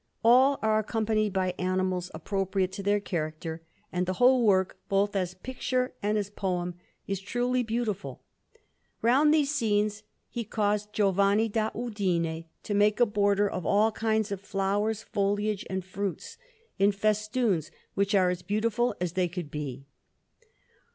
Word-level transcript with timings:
All 0.23 0.57
are 0.63 0.79
accompanied 0.79 1.31
by 1.31 1.53
animals 1.59 2.09
appropriate 2.15 2.71
to 2.71 2.81
their 2.81 2.99
character; 2.99 3.61
and 3.91 4.07
the 4.07 4.13
whole 4.13 4.43
work, 4.43 4.79
both 4.89 5.15
as 5.15 5.35
picture 5.35 5.93
and 6.01 6.17
as 6.17 6.31
poem, 6.31 6.73
is 7.05 7.19
truly 7.19 7.61
beautiful. 7.61 8.23
Round 9.03 9.31
these 9.31 9.53
scenes 9.53 10.01
he 10.27 10.43
caused 10.43 10.91
Giovanni 10.91 11.49
da 11.49 11.69
Udine 11.75 12.45
to 12.63 12.73
make 12.73 12.99
a 12.99 13.05
border 13.05 13.47
of 13.47 13.63
all 13.63 13.91
kinds 13.91 14.31
of 14.31 14.41
flowers, 14.41 15.03
foliage, 15.03 15.67
and 15.69 15.85
fruits, 15.85 16.39
in 16.79 16.91
festoons, 16.91 17.69
which 17.93 18.15
are 18.15 18.31
as 18.31 18.41
beautiful 18.41 18.95
as 18.99 19.11
they 19.11 19.27
could 19.27 19.51
be. 19.51 19.85